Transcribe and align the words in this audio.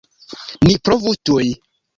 Ni 0.67 0.73
provu 0.89 1.15
tuj! 1.29 1.47